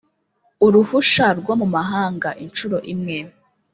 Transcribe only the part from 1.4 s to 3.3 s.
mu mahanga inshuro imwe